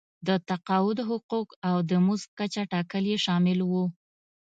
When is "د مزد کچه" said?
1.89-2.61